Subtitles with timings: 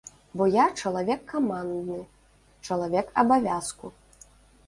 [0.39, 1.99] Бо я чалавек камандны,
[2.69, 3.85] чалавек абавязку.